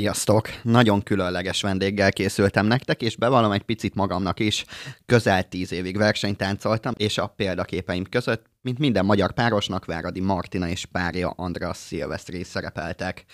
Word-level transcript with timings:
Sziasztok! 0.00 0.48
Nagyon 0.62 1.02
különleges 1.02 1.62
vendéggel 1.62 2.12
készültem 2.12 2.66
nektek, 2.66 3.02
és 3.02 3.16
bevallom 3.16 3.52
egy 3.52 3.62
picit 3.62 3.94
magamnak 3.94 4.40
is. 4.40 4.64
Közel 5.06 5.48
tíz 5.48 5.72
évig 5.72 5.96
versenytáncoltam, 5.96 6.92
és 6.96 7.18
a 7.18 7.26
példaképeim 7.26 8.04
között 8.04 8.49
mint 8.62 8.78
minden 8.78 9.04
magyar 9.04 9.32
párosnak, 9.32 9.84
Váradi 9.84 10.20
Martina 10.20 10.68
és 10.68 10.84
párja 10.84 11.30
András 11.36 11.76
Szilvesztri 11.76 12.44
szerepeltek. 12.44 13.24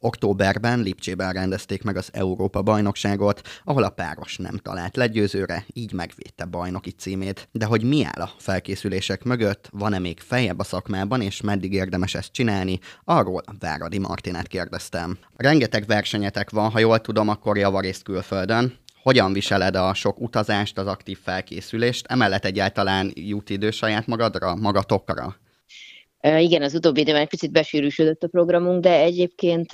Októberben 0.00 0.80
Lipcsében 0.80 1.32
rendezték 1.32 1.82
meg 1.82 1.96
az 1.96 2.08
Európa 2.12 2.62
bajnokságot, 2.62 3.40
ahol 3.64 3.82
a 3.82 3.90
páros 3.90 4.36
nem 4.36 4.56
talált 4.56 4.96
legyőzőre, 4.96 5.64
így 5.72 5.92
megvédte 5.92 6.44
bajnoki 6.44 6.90
címét. 6.90 7.48
De 7.52 7.64
hogy 7.64 7.82
mi 7.82 8.04
áll 8.04 8.22
a 8.22 8.30
felkészülések 8.38 9.24
mögött, 9.24 9.68
van-e 9.72 9.98
még 9.98 10.20
fejebb 10.20 10.58
a 10.58 10.64
szakmában, 10.64 11.20
és 11.20 11.40
meddig 11.40 11.72
érdemes 11.72 12.14
ezt 12.14 12.32
csinálni, 12.32 12.78
arról 13.04 13.42
Váradi 13.58 13.98
Martinát 13.98 14.46
kérdeztem. 14.46 15.18
Rengeteg 15.36 15.86
versenyetek 15.86 16.50
van, 16.50 16.70
ha 16.70 16.78
jól 16.78 17.00
tudom, 17.00 17.28
akkor 17.28 17.58
javarészt 17.58 18.02
külföldön, 18.02 18.78
hogyan 19.06 19.32
viseled 19.32 19.76
a 19.76 19.94
sok 19.94 20.20
utazást, 20.20 20.78
az 20.78 20.86
aktív 20.86 21.18
felkészülést? 21.22 22.06
Emellett 22.06 22.44
egyáltalán 22.44 23.12
jut 23.14 23.50
idő 23.50 23.70
saját 23.70 24.06
magadra, 24.06 24.54
magatokra? 24.54 25.36
Igen, 26.20 26.62
az 26.62 26.74
utóbbi 26.74 27.00
időben 27.00 27.20
egy 27.20 27.28
picit 27.28 27.52
besűrűsödött 27.52 28.22
a 28.22 28.28
programunk, 28.28 28.82
de 28.82 29.00
egyébként 29.00 29.72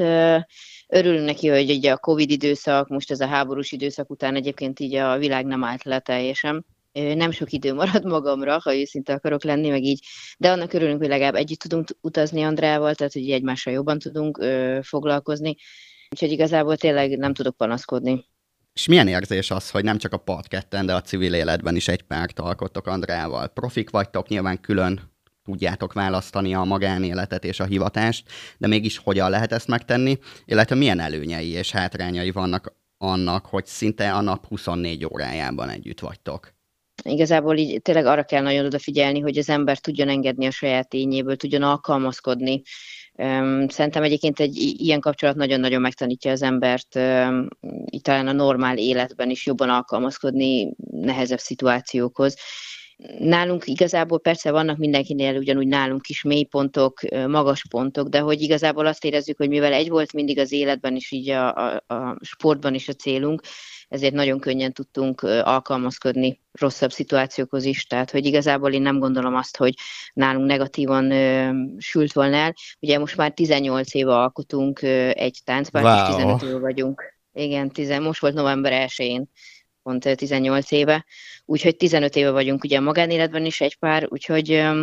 örülünk 0.89 1.25
neki, 1.25 1.49
hogy 1.49 1.71
ugye 1.71 1.93
a 1.93 1.97
Covid 1.97 2.31
időszak, 2.31 2.89
most 2.89 3.11
ez 3.11 3.21
a 3.21 3.27
háborús 3.27 3.73
időszak 3.73 4.11
után 4.11 4.35
egyébként 4.35 4.81
így 4.81 4.95
a 4.95 5.19
világ 5.19 5.47
nem 5.47 5.65
állt 5.65 5.85
le 5.85 5.99
teljesen. 5.99 6.67
Nem 6.93 7.31
sok 7.31 7.53
idő 7.53 7.75
marad 7.75 8.05
magamra, 8.05 8.59
ha 8.63 8.77
őszinte 8.77 9.13
akarok 9.13 9.45
lenni, 9.45 9.69
meg 9.69 9.83
így, 9.83 10.05
de 10.39 10.51
annak 10.51 10.73
örülünk, 10.73 10.99
hogy 10.99 11.09
legalább 11.09 11.35
együtt 11.35 11.59
tudunk 11.59 11.89
utazni 12.01 12.43
Andrával, 12.43 12.95
tehát 12.95 13.13
hogy 13.13 13.31
egymással 13.31 13.73
jobban 13.73 13.99
tudunk 13.99 14.39
ö, 14.39 14.79
foglalkozni. 14.83 15.57
Úgyhogy 16.11 16.31
igazából 16.31 16.77
tényleg 16.77 17.19
nem 17.19 17.35
tudok 17.35 17.57
panaszkodni. 17.57 18.31
És 18.75 18.87
milyen 18.87 19.09
érzés 19.09 19.51
az, 19.51 19.71
hogy 19.71 19.85
nem 19.85 19.99
csak 19.99 20.13
a 20.13 20.17
partketten, 20.17 20.87
de 20.87 20.95
a 20.95 21.01
civil 21.01 21.35
életben 21.35 21.77
is 21.77 21.89
egy 21.89 22.03
párt 22.03 22.39
alkottok 22.39 22.87
Andrával? 22.87 23.49
Profik 23.49 23.91
vagytok, 23.91 24.29
nyilván 24.29 24.61
külön 24.61 25.11
tudjátok 25.45 25.93
választani 25.93 26.55
a 26.55 26.65
magánéletet 26.65 27.45
és 27.45 27.61
a 27.61 27.65
hivatást, 27.65 28.29
de 28.59 28.67
mégis 28.67 28.99
hogyan 28.99 29.31
lehet 29.31 29.53
ezt 29.53 29.69
megtenni, 29.69 30.19
illetve 30.45 30.75
milyen 30.75 31.01
előnyei 31.01 31.49
és 31.49 31.71
hátrányai 31.71 32.31
vannak 32.31 32.75
annak, 32.99 33.47
hogy 33.47 33.67
szinte 33.67 34.13
a 34.13 34.21
nap 34.21 34.47
24 34.47 35.05
órájában 35.05 35.69
együtt 35.69 36.01
vagytok? 36.01 36.55
Igazából 37.05 37.57
így 37.57 37.83
tényleg 37.83 38.07
arra 38.07 38.25
kell 38.25 38.43
nagyon 38.43 38.65
odafigyelni, 38.65 39.21
hogy 39.21 39.39
az 39.39 39.49
ember 39.49 39.79
tudjon 39.79 40.09
engedni 40.09 40.47
a 40.47 40.51
saját 40.51 40.89
tényéből, 40.89 41.37
tudjon 41.37 41.63
alkalmazkodni 41.63 42.63
Szerintem 43.67 44.03
egyébként 44.03 44.41
egy 44.41 44.57
ilyen 44.57 45.01
kapcsolat 45.01 45.37
nagyon-nagyon 45.37 45.81
megtanítja 45.81 46.31
az 46.31 46.43
embert 46.43 46.95
itt 47.85 48.03
talán 48.03 48.27
a 48.27 48.33
normál 48.33 48.79
életben 48.79 49.31
is 49.31 49.47
jobban 49.47 49.69
alkalmazkodni 49.69 50.75
nehezebb 50.91 51.39
szituációkhoz. 51.39 52.37
Nálunk 53.19 53.67
igazából 53.67 54.21
persze 54.21 54.51
vannak 54.51 54.77
mindenkinél 54.77 55.37
ugyanúgy 55.37 55.67
nálunk 55.67 56.07
is 56.09 56.23
mélypontok, 56.23 57.01
magas 57.27 57.65
pontok, 57.71 58.09
de 58.09 58.19
hogy 58.19 58.41
igazából 58.41 58.87
azt 58.87 59.05
érezzük, 59.05 59.37
hogy 59.37 59.49
mivel 59.49 59.73
egy 59.73 59.89
volt 59.89 60.13
mindig 60.13 60.39
az 60.39 60.53
életben 60.53 60.97
is, 60.97 61.11
így 61.11 61.29
a, 61.29 61.55
a, 61.55 61.95
a 61.95 62.19
sportban 62.21 62.75
is 62.75 62.89
a 62.89 62.93
célunk, 62.93 63.43
ezért 63.93 64.15
nagyon 64.15 64.41
könnyen 64.41 64.73
tudtunk 64.73 65.23
alkalmazkodni 65.23 66.41
rosszabb 66.53 66.93
szituációkhoz 66.93 67.65
is, 67.65 67.87
tehát 67.87 68.11
hogy 68.11 68.25
igazából 68.27 68.73
én 68.73 68.83
nem 68.83 68.99
gondolom 68.99 69.35
azt, 69.35 69.57
hogy 69.57 69.75
nálunk 70.13 70.47
negatívan 70.47 71.11
ö, 71.11 71.51
sült 71.79 72.13
volna 72.13 72.37
el. 72.37 72.55
Ugye 72.81 72.99
most 72.99 73.17
már 73.17 73.33
18 73.33 73.95
éve 73.95 74.15
alkotunk 74.15 74.83
ö, 74.83 75.11
egy 75.15 75.41
táncpárt, 75.45 75.85
wow. 75.85 76.09
és 76.09 76.15
15 76.15 76.43
éve 76.43 76.59
vagyunk. 76.59 77.15
Igen, 77.33 77.71
tizen, 77.71 78.03
most 78.03 78.21
volt 78.21 78.35
november 78.35 78.89
1-én, 78.89 79.25
pont 79.83 80.17
18 80.17 80.71
éve, 80.71 81.05
úgyhogy 81.45 81.77
15 81.77 82.17
éve 82.17 82.31
vagyunk 82.31 82.65
ugye 82.65 82.77
a 82.77 82.81
magánéletben 82.81 83.45
is 83.45 83.61
egy 83.61 83.79
pár, 83.79 84.07
úgyhogy 84.09 84.53
ö, 84.53 84.83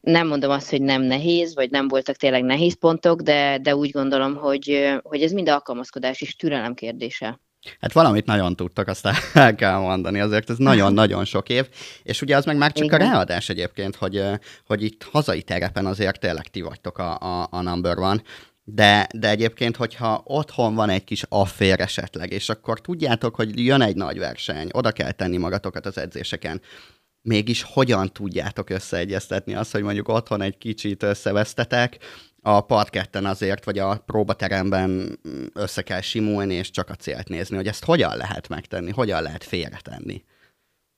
nem 0.00 0.26
mondom 0.26 0.50
azt, 0.50 0.70
hogy 0.70 0.82
nem 0.82 1.02
nehéz, 1.02 1.54
vagy 1.54 1.70
nem 1.70 1.88
voltak 1.88 2.16
tényleg 2.16 2.42
nehéz 2.42 2.78
pontok, 2.78 3.20
de, 3.20 3.58
de 3.58 3.76
úgy 3.76 3.90
gondolom, 3.90 4.36
hogy, 4.36 4.94
hogy 5.02 5.22
ez 5.22 5.32
mind 5.32 5.48
alkalmazkodás 5.48 6.20
és 6.20 6.36
türelem 6.36 6.74
kérdése. 6.74 7.40
Hát 7.80 7.92
valamit 7.92 8.26
nagyon 8.26 8.56
tudtak, 8.56 8.88
azt 8.88 9.08
el 9.34 9.54
kell 9.54 9.78
mondani, 9.78 10.20
azért 10.20 10.50
ez 10.50 10.56
nagyon-nagyon 10.56 11.24
sok 11.24 11.48
év, 11.48 11.68
és 12.02 12.22
ugye 12.22 12.36
az 12.36 12.44
meg 12.44 12.56
már 12.56 12.72
csak 12.72 12.84
Igen. 12.84 13.00
a 13.00 13.04
ráadás 13.04 13.48
egyébként, 13.48 13.96
hogy, 13.96 14.22
hogy 14.66 14.82
itt 14.82 15.02
hazai 15.02 15.42
terepen 15.42 15.86
azért 15.86 16.20
tényleg 16.20 16.46
ti 16.46 16.60
vagytok 16.60 16.98
a, 16.98 17.18
a, 17.18 17.48
a 17.50 17.60
number 17.60 17.98
one, 17.98 18.22
de, 18.64 19.06
de 19.14 19.28
egyébként, 19.28 19.76
hogyha 19.76 20.22
otthon 20.24 20.74
van 20.74 20.88
egy 20.88 21.04
kis 21.04 21.24
affér 21.28 21.80
esetleg, 21.80 22.32
és 22.32 22.48
akkor 22.48 22.80
tudjátok, 22.80 23.34
hogy 23.34 23.64
jön 23.64 23.82
egy 23.82 23.96
nagy 23.96 24.18
verseny, 24.18 24.68
oda 24.72 24.92
kell 24.92 25.10
tenni 25.10 25.36
magatokat 25.36 25.86
az 25.86 25.98
edzéseken, 25.98 26.60
mégis 27.22 27.62
hogyan 27.62 28.12
tudjátok 28.12 28.70
összeegyeztetni 28.70 29.54
azt, 29.54 29.72
hogy 29.72 29.82
mondjuk 29.82 30.08
otthon 30.08 30.42
egy 30.42 30.58
kicsit 30.58 31.02
összevesztetek, 31.02 31.98
a 32.44 32.60
parketten 32.60 33.26
azért, 33.26 33.64
vagy 33.64 33.78
a 33.78 34.02
próbateremben 34.06 35.20
össze 35.54 35.82
kell 35.82 36.00
simulni, 36.00 36.54
és 36.54 36.70
csak 36.70 36.90
a 36.90 36.94
célt 36.94 37.28
nézni, 37.28 37.56
hogy 37.56 37.66
ezt 37.66 37.84
hogyan 37.84 38.16
lehet 38.16 38.48
megtenni, 38.48 38.90
hogyan 38.90 39.22
lehet 39.22 39.44
félretenni. 39.44 40.24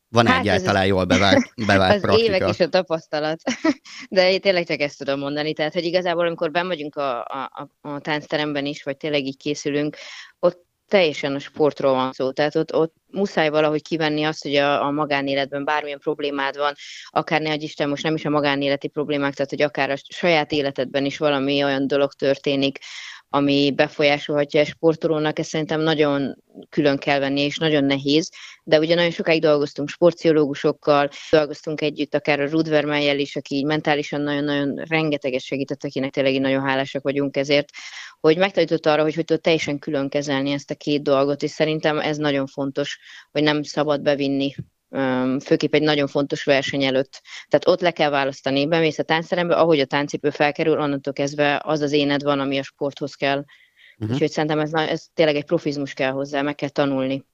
Van 0.08 0.26
hát 0.26 0.40
egyáltalán 0.40 0.82
ez 0.82 0.88
jól 0.88 1.04
bevált, 1.04 1.52
bevált 1.66 1.94
az 1.94 2.00
praktika? 2.00 2.34
évek 2.34 2.48
és 2.48 2.60
a 2.60 2.68
tapasztalat. 2.68 3.42
De 4.08 4.32
én 4.32 4.40
tényleg 4.40 4.66
csak 4.66 4.80
ezt 4.80 4.98
tudom 4.98 5.18
mondani. 5.18 5.52
Tehát, 5.52 5.72
hogy 5.72 5.84
igazából, 5.84 6.26
amikor 6.26 6.50
ben 6.50 6.66
vagyunk 6.66 6.96
a, 6.96 7.20
a, 7.24 7.68
a 7.80 8.00
táncteremben 8.00 8.66
is, 8.66 8.82
vagy 8.82 8.96
tényleg 8.96 9.24
így 9.24 9.36
készülünk, 9.36 9.96
ott 10.38 10.63
teljesen 10.88 11.34
a 11.34 11.38
sportról 11.38 11.92
van 11.92 12.12
szó, 12.12 12.32
tehát 12.32 12.54
ott, 12.54 12.74
ott 12.74 12.94
muszáj 13.10 13.48
valahogy 13.48 13.82
kivenni 13.82 14.24
azt, 14.24 14.42
hogy 14.42 14.54
a, 14.56 14.86
a 14.86 14.90
magánéletben 14.90 15.64
bármilyen 15.64 15.98
problémád 15.98 16.56
van, 16.56 16.74
akár 17.08 17.40
ne 17.40 17.54
Isten 17.54 17.88
most 17.88 18.02
nem 18.02 18.14
is 18.14 18.24
a 18.24 18.30
magánéleti 18.30 18.88
problémák, 18.88 19.34
tehát 19.34 19.50
hogy 19.50 19.62
akár 19.62 19.90
a 19.90 19.96
saját 20.08 20.52
életedben 20.52 21.04
is 21.04 21.18
valami 21.18 21.64
olyan 21.64 21.86
dolog 21.86 22.12
történik, 22.12 22.78
ami 23.34 23.70
befolyásolhatja 23.70 24.60
a 24.60 24.64
sportolónak, 24.64 25.38
ezt 25.38 25.48
szerintem 25.48 25.80
nagyon 25.80 26.36
külön 26.68 26.98
kell 26.98 27.18
venni, 27.18 27.40
és 27.40 27.58
nagyon 27.58 27.84
nehéz, 27.84 28.30
de 28.64 28.78
ugye 28.78 28.94
nagyon 28.94 29.10
sokáig 29.10 29.40
dolgoztunk 29.40 29.88
sportpszichológusokkal, 29.88 31.08
dolgoztunk 31.30 31.80
együtt 31.80 32.14
akár 32.14 32.40
a 32.40 32.48
Rudvermelyel 32.48 33.18
is, 33.18 33.36
aki 33.36 33.54
így 33.54 33.64
mentálisan 33.64 34.20
nagyon-nagyon 34.20 34.82
rengeteget 34.88 35.40
segített, 35.40 35.84
akinek 35.84 36.10
tényleg 36.10 36.40
nagyon 36.40 36.62
hálásak 36.62 37.02
vagyunk 37.02 37.36
ezért, 37.36 37.68
hogy 38.20 38.38
megtanította 38.38 38.92
arra, 38.92 39.02
hogy 39.02 39.14
hogy 39.14 39.24
tud 39.24 39.40
teljesen 39.40 39.78
külön 39.78 40.08
kezelni 40.08 40.50
ezt 40.50 40.70
a 40.70 40.74
két 40.74 41.02
dolgot, 41.02 41.42
és 41.42 41.50
szerintem 41.50 41.98
ez 41.98 42.16
nagyon 42.16 42.46
fontos, 42.46 42.98
hogy 43.30 43.42
nem 43.42 43.62
szabad 43.62 44.02
bevinni 44.02 44.54
főképp 45.44 45.74
egy 45.74 45.82
nagyon 45.82 46.06
fontos 46.06 46.44
verseny 46.44 46.84
előtt. 46.84 47.22
Tehát 47.48 47.68
ott 47.68 47.80
le 47.80 47.90
kell 47.90 48.10
választani, 48.10 48.66
bemész 48.66 48.98
a 48.98 49.02
táncterembe, 49.02 49.54
ahogy 49.54 49.80
a 49.80 49.84
táncipő 49.84 50.30
felkerül, 50.30 50.78
onnantól 50.78 51.12
kezdve 51.12 51.60
az 51.64 51.80
az 51.80 51.92
éned 51.92 52.22
van, 52.22 52.40
ami 52.40 52.58
a 52.58 52.62
sporthoz 52.62 53.14
kell. 53.14 53.44
Uh-huh. 53.98 54.14
Úgyhogy 54.14 54.30
szerintem 54.30 54.58
ez, 54.58 54.72
ez 54.72 55.06
tényleg 55.14 55.36
egy 55.36 55.44
profizmus 55.44 55.92
kell 55.92 56.10
hozzá, 56.10 56.42
meg 56.42 56.54
kell 56.54 56.68
tanulni. 56.68 57.24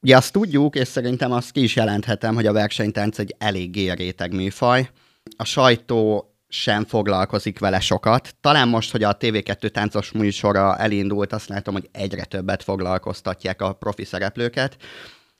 Ugye 0.00 0.16
azt 0.16 0.32
tudjuk, 0.32 0.74
és 0.74 0.88
szerintem 0.88 1.32
azt 1.32 1.50
ki 1.50 1.62
is 1.62 1.76
jelenthetem, 1.76 2.34
hogy 2.34 2.46
a 2.46 2.52
versenytánc 2.52 3.18
egy 3.18 3.34
eléggé 3.38 3.90
réteg 3.90 4.34
műfaj. 4.34 4.90
A 5.36 5.44
sajtó 5.44 6.30
sem 6.48 6.84
foglalkozik 6.84 7.58
vele 7.58 7.80
sokat. 7.80 8.34
Talán 8.40 8.68
most, 8.68 8.90
hogy 8.90 9.02
a 9.02 9.16
TV2 9.16 9.68
táncos 9.68 10.12
műsora 10.12 10.76
elindult, 10.76 11.32
azt 11.32 11.48
látom, 11.48 11.74
hogy 11.74 11.88
egyre 11.92 12.24
többet 12.24 12.62
foglalkoztatják 12.62 13.62
a 13.62 13.72
profi 13.72 14.04
szereplőket. 14.04 14.76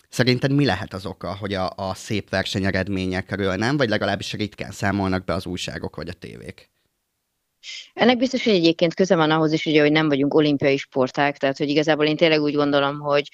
Szerinted 0.08 0.52
mi 0.52 0.64
lehet 0.64 0.94
az 0.94 1.06
oka, 1.06 1.36
hogy 1.36 1.54
a, 1.54 1.72
a 1.76 1.94
szép 1.94 2.30
versenyeredményekről 2.30 3.54
nem, 3.54 3.76
vagy 3.76 3.88
legalábbis 3.88 4.32
ritkán 4.32 4.70
számolnak 4.70 5.24
be 5.24 5.34
az 5.34 5.46
újságok 5.46 5.96
vagy 5.96 6.08
a 6.08 6.12
tévék? 6.12 6.70
Ennek 7.94 8.16
biztos, 8.16 8.44
hogy 8.44 8.54
egyébként 8.54 8.94
köze 8.94 9.16
van 9.16 9.30
ahhoz 9.30 9.52
is, 9.52 9.66
ugye, 9.66 9.80
hogy 9.80 9.92
nem 9.92 10.08
vagyunk 10.08 10.34
olimpiai 10.34 10.76
sporták, 10.76 11.38
tehát 11.38 11.56
hogy 11.58 11.68
igazából 11.68 12.06
én 12.06 12.16
tényleg 12.16 12.40
úgy 12.40 12.54
gondolom, 12.54 12.98
hogy 12.98 13.28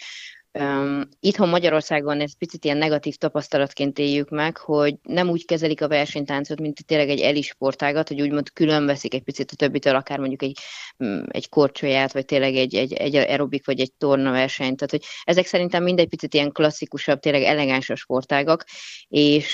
Itthon 1.20 1.48
Magyarországon 1.48 2.20
ez 2.20 2.36
picit 2.36 2.64
ilyen 2.64 2.76
negatív 2.76 3.16
tapasztalatként 3.16 3.98
éljük 3.98 4.28
meg, 4.28 4.56
hogy 4.56 4.94
nem 5.02 5.28
úgy 5.28 5.44
kezelik 5.44 5.82
a 5.82 5.88
versenytáncot, 5.88 6.60
mint 6.60 6.86
tényleg 6.86 7.08
egy 7.08 7.20
elisportágat, 7.20 8.08
hogy 8.08 8.20
úgymond 8.20 8.52
külön 8.52 8.86
veszik 8.86 9.14
egy 9.14 9.22
picit 9.22 9.50
a 9.50 9.56
többitől, 9.56 9.94
akár 9.94 10.18
mondjuk 10.18 10.42
egy, 10.42 10.58
mm, 11.04 11.22
egy 11.28 11.48
korcsolyát, 11.48 12.12
vagy 12.12 12.24
tényleg 12.24 12.54
egy, 12.56 12.74
egy, 12.74 12.92
egy 12.92 13.16
aerobik, 13.16 13.66
vagy 13.66 13.80
egy 13.80 13.92
torna 13.98 14.30
versenyt. 14.30 14.76
Tehát, 14.76 14.90
hogy 14.90 15.04
ezek 15.24 15.46
szerintem 15.46 15.82
mindegy 15.82 16.08
picit 16.08 16.34
ilyen 16.34 16.52
klasszikusabb, 16.52 17.20
tényleg 17.20 17.42
elegánsabb 17.42 17.96
sportágak, 17.96 18.64
és 19.08 19.52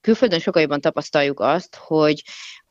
külföldön 0.00 0.38
sokkal 0.38 0.62
jobban 0.62 0.80
tapasztaljuk 0.80 1.40
azt, 1.40 1.76
hogy 1.76 2.22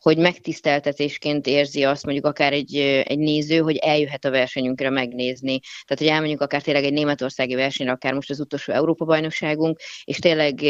hogy 0.07 0.17
megtiszteltetésként 0.17 1.47
érzi 1.47 1.83
azt 1.83 2.03
mondjuk 2.05 2.25
akár 2.25 2.53
egy, 2.53 2.75
egy 3.03 3.17
néző, 3.17 3.57
hogy 3.57 3.75
eljöhet 3.77 4.25
a 4.25 4.29
versenyünkre 4.29 4.89
megnézni. 4.89 5.59
Tehát, 5.59 6.03
hogy 6.03 6.07
elmondjuk 6.07 6.41
akár 6.41 6.61
tényleg 6.61 6.83
egy 6.83 6.93
németországi 6.93 7.55
versenyre, 7.55 7.91
akár 7.91 8.13
most 8.13 8.29
az 8.29 8.39
utolsó 8.39 8.73
Európa-bajnokságunk, 8.73 9.79
és 10.03 10.17
tényleg 10.17 10.63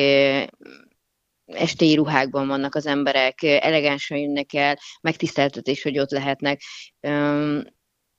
estéi 1.45 1.95
ruhákban 1.95 2.47
vannak 2.47 2.75
az 2.75 2.85
emberek, 2.85 3.43
elegánsan 3.43 4.17
jönnek 4.17 4.53
el, 4.53 4.79
megtiszteltetés, 5.01 5.83
hogy 5.83 5.99
ott 5.99 6.11
lehetnek 6.11 6.61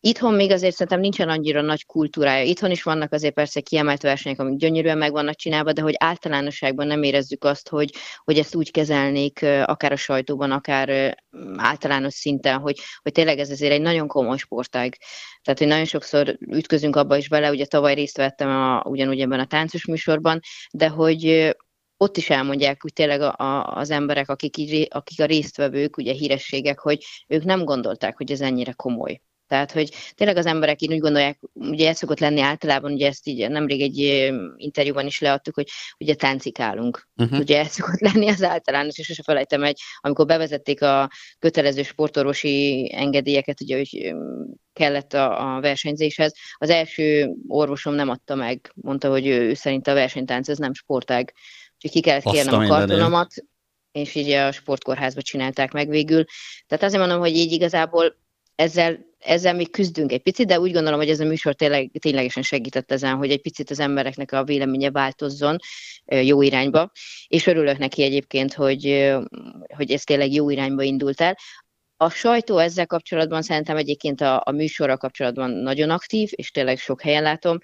Itthon 0.00 0.34
még 0.34 0.50
azért 0.50 0.72
szerintem 0.72 1.00
nincsen 1.00 1.28
annyira 1.28 1.60
nagy 1.60 1.86
kultúrája. 1.86 2.44
Itthon 2.44 2.70
is 2.70 2.82
vannak 2.82 3.12
azért 3.12 3.34
persze 3.34 3.60
kiemelt 3.60 4.02
versenyek, 4.02 4.40
amik 4.40 4.58
gyönyörűen 4.58 4.98
meg 4.98 5.12
vannak 5.12 5.34
csinálva, 5.34 5.72
de 5.72 5.82
hogy 5.82 5.94
általánosságban 5.98 6.86
nem 6.86 7.02
érezzük 7.02 7.44
azt, 7.44 7.68
hogy, 7.68 7.94
hogy 8.24 8.38
ezt 8.38 8.54
úgy 8.54 8.70
kezelnék 8.70 9.42
akár 9.64 9.92
a 9.92 9.96
sajtóban, 9.96 10.50
akár 10.50 11.16
általános 11.56 12.14
szinten, 12.14 12.58
hogy, 12.58 12.78
hogy 13.02 13.12
tényleg 13.12 13.38
ez 13.38 13.50
azért 13.50 13.72
egy 13.72 13.80
nagyon 13.80 14.08
komoly 14.08 14.36
sportág. 14.36 14.96
Tehát, 15.42 15.58
hogy 15.58 15.68
nagyon 15.68 15.84
sokszor 15.84 16.38
ütközünk 16.40 16.96
abba 16.96 17.16
is 17.16 17.28
bele, 17.28 17.50
ugye 17.50 17.66
tavaly 17.66 17.94
részt 17.94 18.16
vettem 18.16 18.48
a, 18.48 18.82
ugyanúgy 18.84 19.20
ebben 19.20 19.40
a 19.40 19.46
táncos 19.46 19.86
műsorban, 19.86 20.40
de 20.72 20.88
hogy 20.88 21.54
ott 21.96 22.16
is 22.16 22.30
elmondják 22.30 22.82
hogy 22.82 22.92
tényleg 22.92 23.20
a, 23.20 23.34
a, 23.36 23.76
az 23.76 23.90
emberek, 23.90 24.28
akik, 24.28 24.86
akik 24.88 25.20
a 25.20 25.24
résztvevők, 25.24 25.96
ugye 25.96 26.12
hírességek, 26.12 26.78
hogy 26.78 27.04
ők 27.26 27.44
nem 27.44 27.64
gondolták, 27.64 28.16
hogy 28.16 28.32
ez 28.32 28.40
ennyire 28.40 28.72
komoly. 28.72 29.20
Tehát, 29.48 29.72
hogy 29.72 29.90
tényleg 30.14 30.36
az 30.36 30.46
emberek 30.46 30.82
így 30.82 30.92
úgy 30.92 30.98
gondolják, 30.98 31.38
ugye 31.52 31.88
ez 31.88 31.96
szokott 31.96 32.18
lenni 32.18 32.40
általában, 32.40 32.92
ugye 32.92 33.06
ezt 33.06 33.26
így 33.26 33.50
nemrég 33.50 33.80
egy 33.80 34.30
interjúban 34.56 35.06
is 35.06 35.20
leadtuk, 35.20 35.54
hogy 35.54 35.68
ugye 35.98 36.14
táncikálunk. 36.14 37.08
Uh-huh. 37.16 37.38
Ugye 37.38 37.58
ez 37.58 37.70
szokott 37.72 38.00
lenni 38.00 38.28
az 38.28 38.42
általános, 38.42 38.98
és 38.98 39.06
sose 39.06 39.22
felejtem 39.22 39.62
egy, 39.62 39.80
amikor 40.00 40.26
bevezették 40.26 40.82
a 40.82 41.10
kötelező 41.38 41.82
sportorvosi 41.82 42.90
engedélyeket, 42.94 43.60
ugye, 43.60 43.76
hogy 43.76 44.14
kellett 44.72 45.12
a, 45.12 45.56
a 45.56 45.60
versenyzéshez. 45.60 46.34
Az 46.54 46.70
első 46.70 47.34
orvosom 47.46 47.94
nem 47.94 48.08
adta 48.08 48.34
meg, 48.34 48.72
mondta, 48.74 49.10
hogy 49.10 49.26
ő, 49.26 49.48
ő 49.48 49.54
szerint 49.54 49.86
a 49.86 49.94
versenytánc 49.94 50.48
ez 50.48 50.58
nem 50.58 50.74
sportág. 50.74 51.34
Úgyhogy 51.74 51.90
ki 51.90 52.00
kellett 52.00 52.30
kérnem 52.32 52.60
a 52.60 52.66
kartonomat, 52.66 53.34
és 53.92 54.14
így 54.14 54.30
a 54.30 54.52
sportkórházba 54.52 55.22
csinálták 55.22 55.72
meg 55.72 55.88
végül. 55.88 56.24
Tehát 56.66 56.84
azért 56.84 57.00
mondom, 57.00 57.18
hogy 57.20 57.36
így 57.36 57.52
igazából 57.52 58.16
ezzel, 58.54 59.06
ezzel 59.18 59.54
még 59.54 59.70
küzdünk 59.70 60.12
egy 60.12 60.22
picit, 60.22 60.46
de 60.46 60.60
úgy 60.60 60.72
gondolom, 60.72 60.98
hogy 60.98 61.10
ez 61.10 61.20
a 61.20 61.24
műsor 61.24 61.54
tényleg, 61.54 61.90
ténylegesen 61.98 62.42
segített 62.42 62.92
ezen, 62.92 63.16
hogy 63.16 63.30
egy 63.30 63.40
picit 63.40 63.70
az 63.70 63.80
embereknek 63.80 64.32
a 64.32 64.44
véleménye 64.44 64.90
változzon 64.90 65.56
jó 66.04 66.42
irányba, 66.42 66.90
és 67.26 67.46
örülök 67.46 67.78
neki 67.78 68.02
egyébként, 68.02 68.54
hogy, 68.54 69.14
hogy 69.74 69.90
ez 69.90 70.02
tényleg 70.02 70.32
jó 70.32 70.50
irányba 70.50 70.82
indult 70.82 71.20
el. 71.20 71.36
A 71.96 72.10
sajtó 72.10 72.58
ezzel 72.58 72.86
kapcsolatban 72.86 73.42
szerintem 73.42 73.76
egyébként 73.76 74.20
a, 74.20 74.42
a 74.44 74.50
műsorral 74.50 74.96
kapcsolatban 74.96 75.50
nagyon 75.50 75.90
aktív, 75.90 76.30
és 76.34 76.50
tényleg 76.50 76.78
sok 76.78 77.00
helyen 77.00 77.22
látom. 77.22 77.58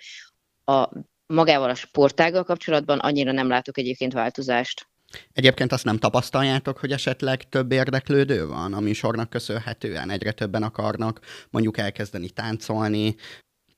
A 0.64 0.88
magával 1.26 1.70
a 1.70 1.74
sportággal 1.74 2.44
kapcsolatban 2.44 2.98
annyira 2.98 3.32
nem 3.32 3.48
látok 3.48 3.78
egyébként 3.78 4.12
változást. 4.12 4.88
Egyébként 5.32 5.72
azt 5.72 5.84
nem 5.84 5.98
tapasztaljátok, 5.98 6.78
hogy 6.78 6.92
esetleg 6.92 7.48
több 7.48 7.72
érdeklődő 7.72 8.46
van 8.46 8.72
a 8.72 8.80
műsornak 8.80 9.30
köszönhetően? 9.30 10.10
Egyre 10.10 10.32
többen 10.32 10.62
akarnak 10.62 11.20
mondjuk 11.50 11.78
elkezdeni 11.78 12.30
táncolni, 12.30 13.14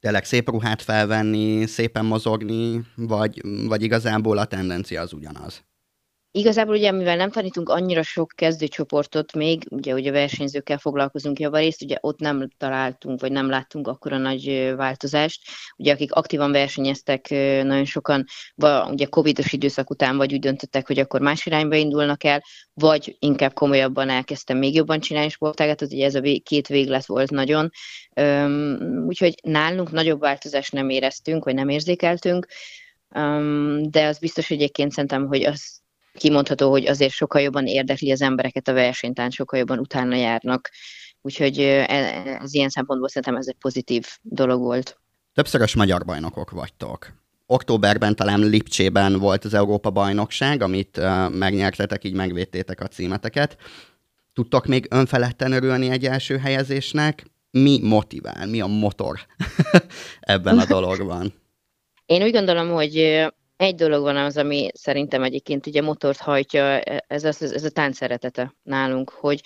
tényleg 0.00 0.24
szép 0.24 0.48
ruhát 0.48 0.82
felvenni, 0.82 1.66
szépen 1.66 2.04
mozogni, 2.04 2.86
vagy, 2.94 3.40
vagy 3.66 3.82
igazából 3.82 4.38
a 4.38 4.44
tendencia 4.44 5.00
az 5.00 5.12
ugyanaz? 5.12 5.64
Igazából 6.36 6.74
ugye, 6.74 6.92
mivel 6.92 7.16
nem 7.16 7.30
tanítunk 7.30 7.68
annyira 7.68 8.02
sok 8.02 8.32
kezdőcsoportot 8.34 9.32
még, 9.32 9.66
ugye, 9.70 9.94
ugye 9.94 10.10
versenyzőkkel 10.10 10.78
foglalkozunk 10.78 11.38
javarészt, 11.38 11.82
ugye 11.82 11.96
ott 12.00 12.18
nem 12.18 12.48
találtunk, 12.58 13.20
vagy 13.20 13.32
nem 13.32 13.48
láttunk 13.48 13.88
akkora 13.88 14.18
nagy 14.18 14.72
változást. 14.76 15.42
Ugye 15.76 15.92
akik 15.92 16.12
aktívan 16.12 16.52
versenyeztek, 16.52 17.28
nagyon 17.62 17.84
sokan, 17.84 18.24
ugye 18.90 19.04
covidos 19.04 19.52
időszak 19.52 19.90
után 19.90 20.16
vagy 20.16 20.32
úgy 20.32 20.38
döntöttek, 20.38 20.86
hogy 20.86 20.98
akkor 20.98 21.20
más 21.20 21.46
irányba 21.46 21.74
indulnak 21.74 22.24
el, 22.24 22.42
vagy 22.74 23.16
inkább 23.18 23.52
komolyabban 23.52 24.08
elkezdtem 24.08 24.58
még 24.58 24.74
jobban 24.74 25.00
csinálni 25.00 25.28
sportágat, 25.28 25.80
az 25.80 25.92
ugye 25.92 26.04
ez 26.04 26.14
a 26.14 26.20
két 26.42 26.66
véglet 26.66 27.06
volt 27.06 27.30
nagyon. 27.30 27.70
Úgyhogy 29.06 29.34
nálunk 29.42 29.90
nagyobb 29.90 30.20
változást 30.20 30.72
nem 30.72 30.88
éreztünk, 30.88 31.44
vagy 31.44 31.54
nem 31.54 31.68
érzékeltünk, 31.68 32.46
de 33.80 34.06
az 34.06 34.18
biztos, 34.18 34.48
hogy 34.48 34.56
egyébként 34.56 34.92
szerintem, 34.92 35.26
hogy 35.26 35.44
az 35.44 35.84
kimondható, 36.16 36.70
hogy 36.70 36.86
azért 36.86 37.12
sokkal 37.12 37.40
jobban 37.40 37.66
érdekli 37.66 38.12
az 38.12 38.22
embereket 38.22 38.68
a 38.68 38.72
versenytán, 38.72 39.30
sokkal 39.30 39.58
jobban 39.58 39.78
utána 39.78 40.16
járnak. 40.16 40.70
Úgyhogy 41.20 41.58
e, 41.58 41.84
ez 42.42 42.54
ilyen 42.54 42.68
szempontból 42.68 43.08
szerintem 43.08 43.36
ez 43.36 43.48
egy 43.48 43.56
pozitív 43.60 44.06
dolog 44.22 44.60
volt. 44.60 45.00
Többszörös 45.34 45.74
magyar 45.74 46.04
bajnokok 46.04 46.50
vagytok. 46.50 47.24
Októberben 47.46 48.16
talán 48.16 48.40
Lipcsében 48.40 49.18
volt 49.18 49.44
az 49.44 49.54
Európa 49.54 49.90
bajnokság, 49.90 50.62
amit 50.62 50.96
uh, 50.96 51.30
megnyertetek, 51.30 52.04
így 52.04 52.14
megvédtétek 52.14 52.80
a 52.80 52.86
címeteket. 52.86 53.56
Tudtok 54.32 54.66
még 54.66 54.86
önfeledten 54.90 55.52
örülni 55.52 55.90
egy 55.90 56.04
első 56.04 56.38
helyezésnek? 56.38 57.26
Mi 57.50 57.80
motivál, 57.82 58.46
mi 58.46 58.60
a 58.60 58.66
motor 58.66 59.20
ebben 60.20 60.58
a 60.58 60.64
dologban? 60.64 61.34
Én 62.06 62.22
úgy 62.22 62.32
gondolom, 62.32 62.70
hogy 62.70 63.26
egy 63.56 63.75
dolog 63.75 64.03
van 64.03 64.17
az, 64.17 64.37
ami 64.37 64.70
szerintem 64.75 65.23
egyébként 65.23 65.67
ugye 65.67 65.82
motort 65.82 66.19
hajtja, 66.19 66.81
ez, 66.81 67.25
az, 67.25 67.43
ez 67.43 67.64
a 67.64 67.70
tánc 67.70 67.97
szeretete 67.97 68.55
nálunk, 68.62 69.11
hogy 69.11 69.41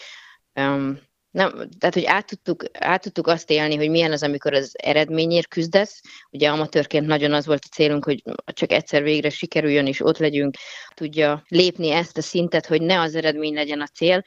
um, 0.54 1.08
nem, 1.30 1.68
tehát, 1.78 1.94
hogy 1.94 2.04
át 2.04 2.26
tudtuk, 2.26 2.64
át 2.72 3.02
tudtuk 3.02 3.26
azt 3.26 3.50
élni, 3.50 3.76
hogy 3.76 3.90
milyen 3.90 4.12
az, 4.12 4.22
amikor 4.22 4.54
az 4.54 4.74
eredményért 4.82 5.48
küzdesz. 5.48 6.00
Ugye 6.30 6.50
amatőrként 6.50 7.06
nagyon 7.06 7.32
az 7.32 7.46
volt 7.46 7.64
a 7.64 7.74
célunk, 7.74 8.04
hogy 8.04 8.22
csak 8.44 8.72
egyszer 8.72 9.02
végre 9.02 9.30
sikerüljön, 9.30 9.86
és 9.86 10.00
ott 10.00 10.18
legyünk, 10.18 10.56
tudja 10.94 11.44
lépni 11.48 11.90
ezt 11.90 12.16
a 12.16 12.22
szintet, 12.22 12.66
hogy 12.66 12.82
ne 12.82 13.00
az 13.00 13.14
eredmény 13.14 13.54
legyen 13.54 13.80
a 13.80 13.86
cél, 13.86 14.24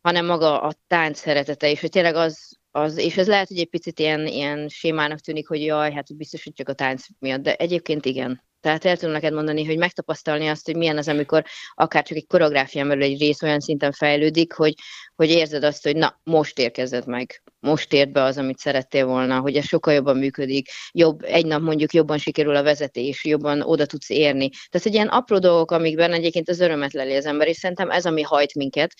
hanem 0.00 0.26
maga 0.26 0.60
a 0.60 0.72
tánc 0.86 1.18
szeretete, 1.18 1.70
és 1.70 1.80
hogy 1.80 1.90
tényleg 1.90 2.14
az, 2.14 2.58
az, 2.70 2.96
és 2.96 3.16
ez 3.16 3.26
lehet, 3.26 3.48
hogy 3.48 3.58
egy 3.58 3.68
picit 3.68 3.98
ilyen, 3.98 4.26
ilyen 4.26 4.68
sémának 4.68 5.20
tűnik, 5.20 5.48
hogy 5.48 5.62
jaj, 5.62 5.92
hát 5.92 6.16
biztos, 6.16 6.44
hogy 6.44 6.52
csak 6.52 6.68
a 6.68 6.72
tánc 6.72 7.04
miatt, 7.18 7.42
de 7.42 7.54
egyébként 7.54 8.04
igen. 8.04 8.47
Tehát 8.60 8.84
el 8.84 8.96
tudom 8.96 9.12
neked 9.12 9.32
mondani, 9.32 9.64
hogy 9.64 9.78
megtapasztalni 9.78 10.48
azt, 10.48 10.66
hogy 10.66 10.76
milyen 10.76 10.98
az, 10.98 11.08
amikor 11.08 11.44
akár 11.74 12.02
csak 12.02 12.16
egy 12.16 12.26
koreográfián 12.26 12.88
belül 12.88 13.02
egy 13.02 13.20
rész 13.20 13.42
olyan 13.42 13.60
szinten 13.60 13.92
fejlődik, 13.92 14.52
hogy, 14.52 14.74
hogy 15.14 15.30
érzed 15.30 15.64
azt, 15.64 15.84
hogy 15.84 15.96
na, 15.96 16.20
most 16.24 16.58
érkezett 16.58 17.06
meg, 17.06 17.42
most 17.60 17.92
ért 17.92 18.12
be 18.12 18.22
az, 18.22 18.38
amit 18.38 18.58
szerettél 18.58 19.06
volna, 19.06 19.40
hogy 19.40 19.56
ez 19.56 19.64
sokkal 19.64 19.94
jobban 19.94 20.16
működik, 20.16 20.68
jobb, 20.92 21.22
egy 21.22 21.46
nap 21.46 21.60
mondjuk 21.60 21.92
jobban 21.92 22.18
sikerül 22.18 22.56
a 22.56 22.62
vezetés, 22.62 23.24
jobban 23.24 23.60
oda 23.62 23.86
tudsz 23.86 24.10
érni. 24.10 24.48
Tehát 24.48 24.86
egy 24.86 24.94
ilyen 24.94 25.08
apró 25.08 25.38
dolgok, 25.38 25.70
amikben 25.70 26.12
egyébként 26.12 26.48
az 26.48 26.60
örömet 26.60 26.92
leli 26.92 27.14
az 27.14 27.26
ember, 27.26 27.48
és 27.48 27.56
szerintem 27.56 27.90
ez, 27.90 28.06
ami 28.06 28.22
hajt 28.22 28.54
minket, 28.54 28.94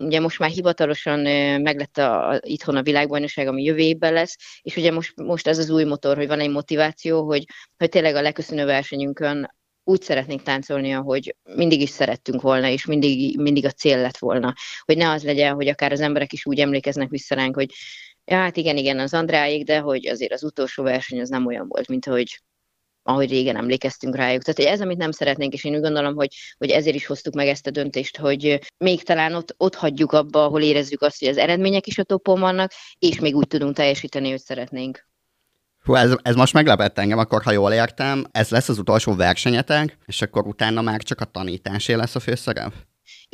Ugye 0.00 0.20
most 0.20 0.38
már 0.38 0.50
hivatalosan 0.50 1.20
meglett 1.60 1.98
a, 1.98 2.28
a, 2.28 2.40
itthon 2.42 2.76
a 2.76 2.82
világbajnokság, 2.82 3.46
ami 3.46 3.62
jövő 3.62 3.78
évben 3.78 4.12
lesz, 4.12 4.36
és 4.62 4.76
ugye 4.76 4.92
most, 4.92 5.20
most 5.20 5.46
ez 5.46 5.58
az 5.58 5.70
új 5.70 5.84
motor, 5.84 6.16
hogy 6.16 6.26
van 6.26 6.40
egy 6.40 6.50
motiváció, 6.50 7.24
hogy, 7.26 7.44
hogy 7.76 7.88
tényleg 7.88 8.14
a 8.14 8.20
leköszönő 8.20 8.64
versenyünkön 8.64 9.54
úgy 9.84 10.02
szeretnénk 10.02 10.42
táncolni, 10.42 10.92
ahogy 10.92 11.36
mindig 11.42 11.80
is 11.80 11.90
szerettünk 11.90 12.40
volna, 12.40 12.68
és 12.68 12.86
mindig, 12.86 13.38
mindig 13.38 13.64
a 13.64 13.70
cél 13.70 14.00
lett 14.00 14.16
volna. 14.16 14.54
Hogy 14.84 14.96
ne 14.96 15.10
az 15.10 15.24
legyen, 15.24 15.54
hogy 15.54 15.68
akár 15.68 15.92
az 15.92 16.00
emberek 16.00 16.32
is 16.32 16.46
úgy 16.46 16.60
emlékeznek 16.60 17.08
vissza 17.08 17.34
ránk, 17.34 17.54
hogy 17.54 17.70
ja, 18.24 18.36
hát 18.36 18.56
igen, 18.56 18.76
igen, 18.76 18.98
az 18.98 19.14
Andráig, 19.14 19.64
de 19.64 19.78
hogy 19.78 20.06
azért 20.06 20.32
az 20.32 20.42
utolsó 20.42 20.82
verseny 20.82 21.20
az 21.20 21.28
nem 21.28 21.46
olyan 21.46 21.68
volt, 21.68 21.88
mint 21.88 22.04
hogy 22.04 22.40
ahogy 23.06 23.30
régen 23.30 23.56
emlékeztünk 23.56 24.16
rájuk. 24.16 24.42
Tehát 24.42 24.72
ez, 24.72 24.80
amit 24.80 24.96
nem 24.96 25.10
szeretnénk, 25.10 25.52
és 25.52 25.64
én 25.64 25.74
úgy 25.74 25.80
gondolom, 25.80 26.14
hogy, 26.14 26.34
hogy 26.58 26.70
ezért 26.70 26.96
is 26.96 27.06
hoztuk 27.06 27.34
meg 27.34 27.48
ezt 27.48 27.66
a 27.66 27.70
döntést, 27.70 28.16
hogy 28.16 28.58
még 28.78 29.02
talán 29.02 29.34
ott, 29.34 29.54
ott 29.56 29.74
hagyjuk 29.74 30.12
abba, 30.12 30.44
ahol 30.44 30.62
érezzük 30.62 31.02
azt, 31.02 31.18
hogy 31.18 31.28
az 31.28 31.36
eredmények 31.36 31.86
is 31.86 31.98
a 31.98 32.02
topon 32.02 32.40
vannak, 32.40 32.72
és 32.98 33.20
még 33.20 33.36
úgy 33.36 33.46
tudunk 33.46 33.74
teljesíteni, 33.74 34.30
hogy 34.30 34.40
szeretnénk. 34.40 35.06
Hú, 35.84 35.94
ez, 35.94 36.16
ez 36.22 36.34
most 36.34 36.52
meglepett 36.52 36.98
engem, 36.98 37.18
akkor 37.18 37.42
ha 37.42 37.50
jól 37.50 37.72
értem, 37.72 38.24
ez 38.30 38.48
lesz 38.48 38.68
az 38.68 38.78
utolsó 38.78 39.14
versenyetek, 39.14 39.98
és 40.06 40.22
akkor 40.22 40.46
utána 40.46 40.80
már 40.82 41.02
csak 41.02 41.20
a 41.20 41.24
tanításé 41.24 41.92
lesz 41.92 42.14
a 42.14 42.20
főszerep? 42.20 42.72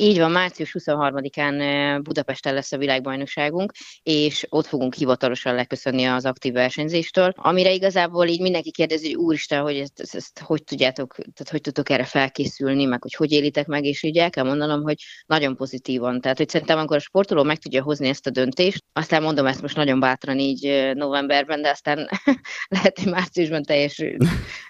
Így 0.01 0.17
van, 0.17 0.31
március 0.31 0.75
23-án 0.79 1.99
Budapesten 2.03 2.53
lesz 2.53 2.71
a 2.71 2.77
világbajnokságunk, 2.77 3.71
és 4.03 4.45
ott 4.49 4.65
fogunk 4.65 4.93
hivatalosan 4.93 5.55
leköszönni 5.55 6.05
az 6.05 6.25
aktív 6.25 6.53
versenyzéstől, 6.53 7.31
amire 7.35 7.71
igazából 7.71 8.27
így 8.27 8.41
mindenki 8.41 8.71
kérdezi, 8.71 9.13
hogy 9.13 9.23
úristen, 9.23 9.61
hogy 9.61 9.75
ezt, 9.75 9.99
ezt, 9.99 10.15
ezt 10.15 10.39
hogy 10.39 10.63
tudjátok, 10.63 11.15
tehát 11.15 11.49
hogy 11.49 11.61
tudtok 11.61 11.89
erre 11.89 12.03
felkészülni, 12.03 12.85
meg 12.85 13.01
hogy 13.01 13.13
hogy 13.13 13.31
élitek 13.31 13.67
meg, 13.67 13.85
és 13.85 14.03
így 14.03 14.17
el 14.17 14.29
kell 14.29 14.43
mondanom, 14.43 14.81
hogy 14.81 14.95
nagyon 15.25 15.55
pozitívan. 15.55 16.21
Tehát, 16.21 16.37
hogy 16.37 16.49
szerintem, 16.49 16.77
amikor 16.77 16.95
a 16.95 16.99
sportoló 16.99 17.43
meg 17.43 17.57
tudja 17.57 17.83
hozni 17.83 18.07
ezt 18.07 18.27
a 18.27 18.29
döntést, 18.29 18.83
aztán 18.93 19.21
mondom 19.21 19.45
ezt 19.45 19.61
most 19.61 19.75
nagyon 19.75 19.99
bátran 19.99 20.39
így 20.39 20.91
novemberben, 20.93 21.61
de 21.61 21.69
aztán 21.69 22.09
lehet, 22.67 22.99
hogy 22.99 23.11
márciusban 23.11 23.63
teljes 23.63 24.03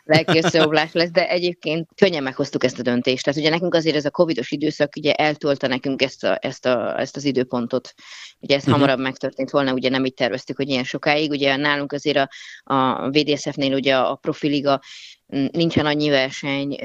lelki 0.04 0.40
lesz, 0.92 1.12
de 1.12 1.30
egyébként 1.30 1.88
könnyen 1.96 2.24
meghoztuk 2.24 2.64
ezt 2.64 2.80
a 2.80 2.82
döntést. 2.82 3.24
Tehát 3.24 3.40
ugye 3.40 3.50
nekünk 3.50 3.74
azért 3.74 3.96
ez 3.96 4.06
a 4.06 4.10
covidos 4.10 4.52
időszak 4.52 4.94
ugye 4.96 5.20
eltolta 5.22 5.68
nekünk 5.68 6.02
ezt, 6.02 6.24
a, 6.24 6.38
ezt, 6.42 6.66
a, 6.66 7.00
ezt 7.00 7.16
az 7.16 7.26
időpontot. 7.26 7.94
Ugye 8.40 8.56
ez 8.56 8.62
uh-huh. 8.62 8.76
hamarabb 8.76 9.00
megtörtént 9.00 9.50
volna, 9.50 9.74
ugye 9.74 9.90
nem 9.90 10.06
így 10.06 10.14
terveztük, 10.14 10.56
hogy 10.56 10.70
ilyen 10.70 10.84
sokáig. 10.84 11.30
Ugye 11.30 11.56
nálunk 11.56 11.92
azért 11.92 12.18
a, 12.18 12.30
a 12.74 13.10
VDSF-nél 13.10 13.74
ugye 13.74 13.98
a 13.98 14.16
profiliga 14.16 14.80
nincsen 15.52 15.86
annyi 15.86 16.10
verseny, 16.10 16.78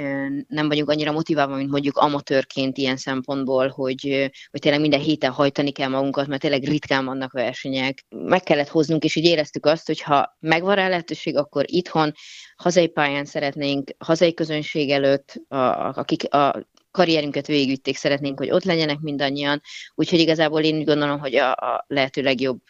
nem 0.48 0.68
vagyunk 0.68 0.90
annyira 0.90 1.12
motiválva, 1.12 1.56
mint 1.56 1.70
mondjuk 1.70 1.96
amatőrként 1.96 2.78
ilyen 2.78 2.96
szempontból, 2.96 3.68
hogy, 3.68 4.30
hogy 4.50 4.60
tényleg 4.60 4.80
minden 4.80 5.00
héten 5.00 5.30
hajtani 5.30 5.70
kell 5.70 5.88
magunkat, 5.88 6.26
mert 6.26 6.40
tényleg 6.40 6.64
ritkán 6.64 7.04
vannak 7.04 7.32
versenyek. 7.32 8.04
Meg 8.08 8.42
kellett 8.42 8.68
hoznunk, 8.68 9.04
és 9.04 9.16
így 9.16 9.24
éreztük 9.24 9.66
azt, 9.66 9.86
hogy 9.86 10.00
ha 10.00 10.36
megvan 10.40 10.74
rá 10.74 10.88
lehetőség, 10.88 11.36
akkor 11.36 11.64
itthon 11.66 12.12
hazai 12.56 12.88
pályán 12.88 13.24
szeretnénk, 13.24 13.90
hazai 13.98 14.34
közönség 14.34 14.90
előtt, 14.90 15.42
a, 15.48 15.56
akik 15.88 16.34
a 16.34 16.66
karrierünket 16.96 17.46
végigvitték, 17.46 17.96
szeretnénk, 17.96 18.38
hogy 18.38 18.50
ott 18.50 18.64
legyenek 18.64 18.98
mindannyian, 18.98 19.62
úgyhogy 19.94 20.18
igazából 20.18 20.60
én 20.60 20.76
úgy 20.76 20.84
gondolom, 20.84 21.18
hogy 21.18 21.34
a, 21.34 21.52
a 21.52 21.84
lehető 21.88 22.22
legjobb 22.22 22.60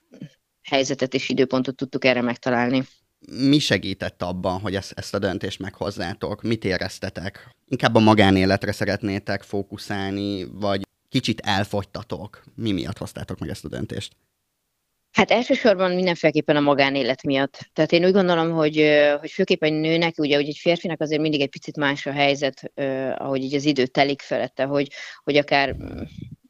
helyzetet 0.63 1.15
és 1.15 1.29
időpontot 1.29 1.77
tudtuk 1.77 2.05
erre 2.05 2.21
megtalálni. 2.21 2.85
Mi 3.49 3.59
segített 3.59 4.23
abban, 4.23 4.61
hogy 4.61 4.75
ezt, 4.75 4.93
ezt 4.97 5.15
a 5.15 5.19
döntést 5.19 5.59
meghozzátok? 5.59 6.43
Mit 6.43 6.65
éreztetek? 6.65 7.57
Inkább 7.69 7.95
a 7.95 8.01
magánéletre 8.01 8.73
szeretnétek 8.73 9.43
fókuszálni, 9.43 10.45
vagy 10.53 10.83
kicsit 11.09 11.41
elfogytatok? 11.41 12.43
Mi 12.55 12.73
miatt 12.73 12.99
hoztátok 12.99 13.39
meg 13.39 13.49
ezt 13.49 13.65
a 13.65 13.69
döntést? 13.69 14.13
Hát 15.17 15.31
elsősorban 15.31 15.91
mindenféleképpen 15.91 16.57
a 16.57 16.61
magánélet 16.61 17.23
miatt. 17.23 17.71
Tehát 17.73 17.93
én 17.93 18.05
úgy 18.05 18.13
gondolom, 18.13 18.51
hogy, 18.51 18.77
hogy 19.21 19.31
főképpen 19.31 19.73
egy 19.73 19.81
nőnek, 19.81 20.19
ugye, 20.19 20.37
hogy 20.37 20.49
egy 20.49 20.57
férfinak 20.57 21.01
azért 21.01 21.21
mindig 21.21 21.41
egy 21.41 21.49
picit 21.49 21.77
más 21.77 22.07
a 22.07 22.13
helyzet, 22.13 22.73
ahogy 23.19 23.43
így 23.43 23.55
az 23.55 23.65
idő 23.65 23.87
telik 23.87 24.23
felette, 24.23 24.65
hogy, 24.65 24.91
hogy 25.25 25.37
akár 25.37 25.77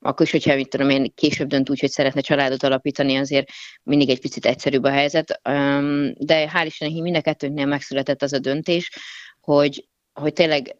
akkor 0.00 0.26
is, 0.26 0.32
hogyha 0.32 0.54
mit 0.54 0.68
tudom 0.68 0.90
én, 0.90 1.12
később 1.14 1.48
dönt 1.48 1.70
úgy, 1.70 1.80
hogy 1.80 1.90
szeretne 1.90 2.20
családot 2.20 2.62
alapítani, 2.62 3.16
azért 3.16 3.48
mindig 3.82 4.08
egy 4.08 4.20
picit 4.20 4.46
egyszerűbb 4.46 4.84
a 4.84 4.90
helyzet. 4.90 5.40
De 6.18 6.50
hál' 6.54 6.64
Istennek 6.66 7.02
mind 7.02 7.16
a 7.16 7.20
kettőnknél 7.20 7.66
megszületett 7.66 8.22
az 8.22 8.32
a 8.32 8.38
döntés, 8.38 8.90
hogy, 9.40 9.88
hogy 10.12 10.32
tényleg 10.32 10.76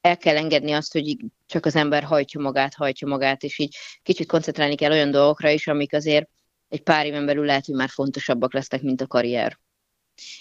el 0.00 0.16
kell 0.16 0.36
engedni 0.36 0.72
azt, 0.72 0.92
hogy 0.92 1.16
csak 1.46 1.66
az 1.66 1.76
ember 1.76 2.02
hajtja 2.02 2.40
magát, 2.40 2.74
hajtja 2.74 3.08
magát, 3.08 3.42
és 3.42 3.58
így 3.58 3.76
kicsit 4.02 4.26
koncentrálni 4.26 4.74
kell 4.74 4.90
olyan 4.90 5.10
dolgokra 5.10 5.48
is, 5.48 5.66
amik 5.66 5.94
azért 5.94 6.28
egy 6.74 6.82
pár 6.82 7.06
éven 7.06 7.26
belül 7.26 7.44
lehet, 7.44 7.66
hogy 7.66 7.74
már 7.74 7.88
fontosabbak 7.88 8.52
lesznek, 8.52 8.82
mint 8.82 9.00
a 9.00 9.06
karrier. 9.06 9.58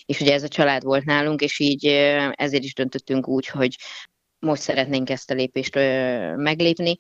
És 0.06 0.20
ugye 0.20 0.34
ez 0.34 0.44
a 0.44 0.48
család 0.48 0.84
volt 0.84 1.06
nálunk, 1.06 1.42
és 1.42 1.60
így 1.60 1.86
ezért 2.32 2.64
is 2.64 2.74
döntöttünk 2.74 3.28
úgy, 3.28 3.48
hogy 3.48 3.76
most 4.44 4.62
szeretnénk 4.62 5.10
ezt 5.10 5.32
a 5.32 5.34
lépést 5.34 5.76
meglépni. 6.36 6.98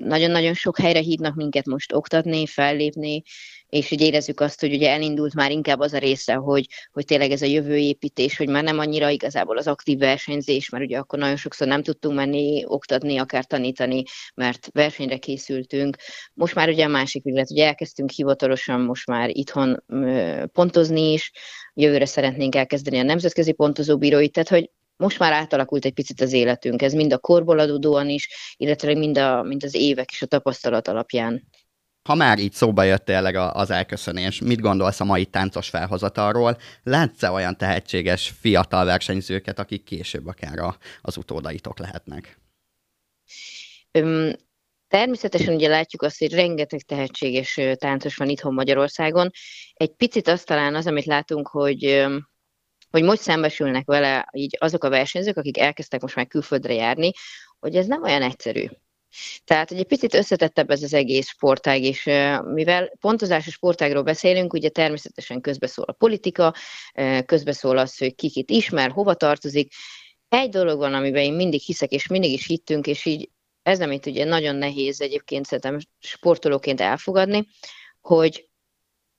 Nagyon-nagyon 0.00 0.54
sok 0.54 0.78
helyre 0.78 1.00
hívnak 1.00 1.34
minket 1.34 1.66
most 1.66 1.92
oktatni, 1.92 2.46
fellépni, 2.46 3.22
és 3.68 3.92
úgy 3.92 4.00
érezzük 4.00 4.40
azt, 4.40 4.60
hogy 4.60 4.74
ugye 4.74 4.90
elindult 4.90 5.34
már 5.34 5.50
inkább 5.50 5.80
az 5.80 5.92
a 5.92 5.98
része, 5.98 6.34
hogy, 6.34 6.66
hogy 6.92 7.04
tényleg 7.04 7.30
ez 7.30 7.42
a 7.42 7.46
jövőépítés, 7.46 8.36
hogy 8.36 8.48
már 8.48 8.64
nem 8.64 8.78
annyira 8.78 9.08
igazából 9.08 9.56
az 9.56 9.66
aktív 9.66 9.98
versenyzés, 9.98 10.68
mert 10.68 10.84
ugye 10.84 10.98
akkor 10.98 11.18
nagyon 11.18 11.36
sokszor 11.36 11.66
nem 11.66 11.82
tudtunk 11.82 12.16
menni 12.16 12.64
oktatni, 12.66 13.18
akár 13.18 13.44
tanítani, 13.44 14.02
mert 14.34 14.68
versenyre 14.72 15.16
készültünk. 15.16 15.96
Most 16.34 16.54
már 16.54 16.68
ugye 16.68 16.84
a 16.84 16.88
másik 16.88 17.22
véglet, 17.22 17.50
ugye 17.50 17.66
elkezdtünk 17.66 18.10
hivatalosan 18.10 18.80
most 18.80 19.06
már 19.06 19.28
itthon 19.32 19.84
pontozni 20.52 21.12
is, 21.12 21.32
jövőre 21.74 22.06
szeretnénk 22.06 22.54
elkezdeni 22.54 22.98
a 22.98 23.02
nemzetközi 23.02 23.52
pontozóbíróit, 23.52 24.32
tehát 24.32 24.48
hogy 24.48 24.70
most 24.96 25.18
már 25.18 25.32
átalakult 25.32 25.84
egy 25.84 25.92
picit 25.92 26.20
az 26.20 26.32
életünk, 26.32 26.82
ez 26.82 26.92
mind 26.92 27.12
a 27.12 27.18
korból 27.18 27.58
adódóan 27.58 28.08
is, 28.08 28.28
illetve 28.56 28.94
mind, 28.94 29.18
a, 29.18 29.42
mind 29.42 29.64
az 29.64 29.74
évek 29.74 30.10
és 30.10 30.22
a 30.22 30.26
tapasztalat 30.26 30.88
alapján. 30.88 31.48
Ha 32.06 32.14
már 32.14 32.38
így 32.38 32.52
szóba 32.52 32.82
jött 32.82 33.04
tényleg 33.04 33.36
az 33.36 33.70
elköszönés, 33.70 34.40
mit 34.40 34.60
gondolsz 34.60 35.00
a 35.00 35.04
mai 35.04 35.24
táncos 35.24 35.68
felhozatalról? 35.68 36.58
Látsz-e 36.82 37.30
olyan 37.30 37.56
tehetséges 37.56 38.34
fiatal 38.40 38.84
versenyzőket, 38.84 39.58
akik 39.58 39.84
később 39.84 40.26
akár 40.26 40.58
a, 40.58 40.76
az 41.00 41.16
utódaitok 41.16 41.78
lehetnek? 41.78 42.40
Öm, 43.90 44.32
természetesen 44.88 45.54
ugye 45.54 45.68
látjuk 45.68 46.02
azt, 46.02 46.18
hogy 46.18 46.34
rengeteg 46.34 46.80
tehetséges 46.80 47.60
táncos 47.74 48.16
van 48.16 48.28
itthon 48.28 48.54
Magyarországon. 48.54 49.30
Egy 49.74 49.90
picit 49.90 50.28
azt 50.28 50.46
talán 50.46 50.74
az, 50.74 50.86
amit 50.86 51.04
látunk, 51.04 51.48
hogy 51.48 52.06
hogy 52.96 53.04
most 53.04 53.20
szembesülnek 53.20 53.86
vele 53.86 54.28
így 54.32 54.56
azok 54.60 54.84
a 54.84 54.88
versenyzők, 54.88 55.36
akik 55.36 55.58
elkezdtek 55.58 56.00
most 56.00 56.16
már 56.16 56.26
külföldre 56.26 56.74
járni, 56.74 57.10
hogy 57.58 57.76
ez 57.76 57.86
nem 57.86 58.02
olyan 58.02 58.22
egyszerű. 58.22 58.64
Tehát, 59.44 59.68
hogy 59.68 59.78
egy 59.78 59.86
picit 59.86 60.14
összetettebb 60.14 60.70
ez 60.70 60.82
az 60.82 60.94
egész 60.94 61.28
sportág, 61.28 61.82
és 61.82 62.04
mivel 62.52 62.92
pontozásos 63.00 63.52
sportágról 63.52 64.02
beszélünk, 64.02 64.52
ugye 64.52 64.68
természetesen 64.68 65.40
közbeszól 65.40 65.84
a 65.84 65.92
politika, 65.92 66.54
közbeszól 67.26 67.78
az, 67.78 67.98
hogy 67.98 68.14
kikit 68.14 68.50
ismer, 68.50 68.90
hova 68.90 69.14
tartozik. 69.14 69.72
Egy 70.28 70.48
dolog 70.48 70.78
van, 70.78 70.94
amiben 70.94 71.22
én 71.22 71.32
mindig 71.32 71.60
hiszek, 71.60 71.90
és 71.90 72.06
mindig 72.06 72.32
is 72.32 72.46
hittünk, 72.46 72.86
és 72.86 73.04
így 73.04 73.30
ez, 73.62 73.80
amit 73.80 74.06
ugye 74.06 74.24
nagyon 74.24 74.54
nehéz 74.54 75.00
egyébként 75.00 75.46
szerintem 75.46 75.78
sportolóként 75.98 76.80
elfogadni, 76.80 77.46
hogy 78.00 78.48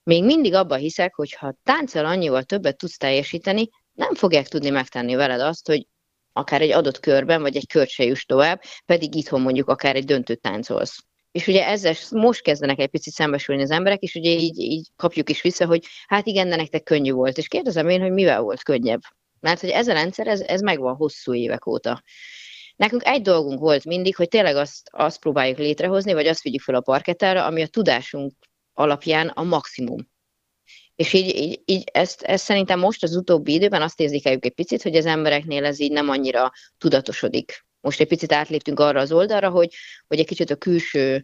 még 0.07 0.23
mindig 0.23 0.53
abba 0.53 0.75
hiszek, 0.75 1.15
hogy 1.15 1.33
ha 1.33 1.55
tánccal 1.63 2.05
annyival 2.05 2.43
többet 2.43 2.77
tudsz 2.77 2.97
teljesíteni, 2.97 3.69
nem 3.93 4.15
fogják 4.15 4.47
tudni 4.47 4.69
megtenni 4.69 5.15
veled 5.15 5.41
azt, 5.41 5.67
hogy 5.67 5.87
akár 6.33 6.61
egy 6.61 6.71
adott 6.71 6.99
körben, 6.99 7.41
vagy 7.41 7.55
egy 7.55 7.67
kört 7.67 7.89
se 7.89 8.03
juss 8.03 8.25
tovább, 8.25 8.61
pedig 8.85 9.15
itthon 9.15 9.41
mondjuk 9.41 9.69
akár 9.69 9.95
egy 9.95 10.05
döntőt 10.05 10.41
táncolsz. 10.41 10.97
És 11.31 11.47
ugye 11.47 11.67
ezzel 11.67 11.93
most 12.11 12.41
kezdenek 12.41 12.79
egy 12.79 12.89
picit 12.89 13.13
szembesülni 13.13 13.61
az 13.61 13.71
emberek, 13.71 13.99
és 13.99 14.15
ugye 14.15 14.29
így, 14.29 14.59
így 14.59 14.87
kapjuk 14.95 15.29
is 15.29 15.41
vissza, 15.41 15.65
hogy 15.65 15.85
hát 16.07 16.27
igen, 16.27 16.49
de 16.49 16.55
nektek 16.55 16.83
könnyű 16.83 17.11
volt. 17.11 17.37
És 17.37 17.47
kérdezem 17.47 17.89
én, 17.89 18.01
hogy 18.01 18.11
mivel 18.11 18.41
volt 18.41 18.63
könnyebb. 18.63 19.01
Mert 19.39 19.61
hogy 19.61 19.69
ez 19.69 19.87
a 19.87 19.93
rendszer, 19.93 20.27
ez, 20.27 20.41
ez 20.41 20.61
megvan 20.61 20.95
hosszú 20.95 21.33
évek 21.33 21.65
óta. 21.65 22.01
Nekünk 22.75 23.05
egy 23.05 23.21
dolgunk 23.21 23.59
volt 23.59 23.85
mindig, 23.85 24.15
hogy 24.15 24.27
tényleg 24.27 24.55
azt, 24.55 24.89
azt 24.91 25.19
próbáljuk 25.19 25.57
létrehozni, 25.57 26.13
vagy 26.13 26.27
azt 26.27 26.41
vigyük 26.41 26.61
fel 26.61 26.75
a 26.75 26.81
parkettára, 26.81 27.45
ami 27.45 27.61
a 27.61 27.67
tudásunk 27.67 28.33
alapján 28.77 29.27
a 29.27 29.43
maximum. 29.43 30.09
És 30.95 31.13
így, 31.13 31.35
így, 31.35 31.61
így 31.65 31.89
ezt, 31.91 32.21
ezt 32.21 32.43
szerintem 32.43 32.79
most 32.79 33.03
az 33.03 33.15
utóbbi 33.15 33.53
időben 33.53 33.81
azt 33.81 33.99
érzékeljük 33.99 34.45
egy 34.45 34.53
picit, 34.53 34.81
hogy 34.81 34.95
az 34.95 35.05
embereknél 35.05 35.65
ez 35.65 35.79
így 35.79 35.91
nem 35.91 36.09
annyira 36.09 36.51
tudatosodik. 36.77 37.65
Most 37.79 37.99
egy 37.99 38.07
picit 38.07 38.31
átléptünk 38.31 38.79
arra 38.79 38.99
az 38.99 39.11
oldalra, 39.11 39.49
hogy, 39.49 39.73
hogy 40.07 40.19
egy 40.19 40.25
kicsit 40.25 40.49
a 40.49 40.55
külső 40.55 41.21